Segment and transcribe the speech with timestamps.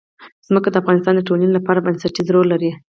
[0.47, 2.71] ځمکه د افغانستان د ټولنې لپاره بنسټيز رول لري.